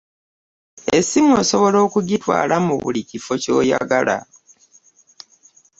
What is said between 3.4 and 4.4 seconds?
kyoyagala.